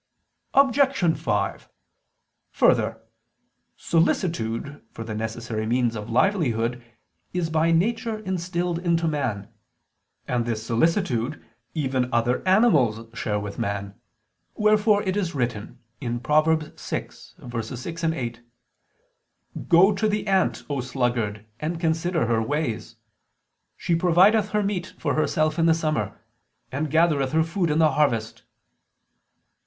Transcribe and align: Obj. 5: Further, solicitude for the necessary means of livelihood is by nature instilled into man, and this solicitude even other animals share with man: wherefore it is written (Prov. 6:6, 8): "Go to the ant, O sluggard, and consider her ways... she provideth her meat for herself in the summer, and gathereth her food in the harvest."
Obj. 0.55 1.15
5: 1.19 1.69
Further, 2.49 3.03
solicitude 3.77 4.83
for 4.89 5.03
the 5.03 5.13
necessary 5.13 5.67
means 5.67 5.95
of 5.95 6.09
livelihood 6.09 6.83
is 7.33 7.51
by 7.51 7.69
nature 7.69 8.17
instilled 8.17 8.79
into 8.79 9.07
man, 9.07 9.53
and 10.27 10.47
this 10.47 10.65
solicitude 10.65 11.45
even 11.75 12.11
other 12.11 12.41
animals 12.47 13.13
share 13.15 13.39
with 13.39 13.59
man: 13.59 13.93
wherefore 14.55 15.03
it 15.03 15.15
is 15.15 15.35
written 15.35 15.77
(Prov. 15.99 16.47
6:6, 16.47 18.15
8): 18.15 18.41
"Go 19.67 19.93
to 19.93 20.07
the 20.09 20.25
ant, 20.25 20.63
O 20.67 20.81
sluggard, 20.81 21.45
and 21.59 21.79
consider 21.79 22.25
her 22.25 22.41
ways... 22.41 22.95
she 23.77 23.93
provideth 23.95 24.49
her 24.49 24.63
meat 24.63 24.95
for 24.97 25.13
herself 25.13 25.59
in 25.59 25.67
the 25.67 25.75
summer, 25.75 26.19
and 26.71 26.89
gathereth 26.89 27.33
her 27.33 27.43
food 27.43 27.69
in 27.69 27.77
the 27.77 27.91
harvest." 27.91 28.41